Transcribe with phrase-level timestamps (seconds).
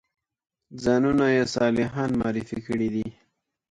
[0.83, 3.07] ځانونه یې صالحان معرفي کړي دي.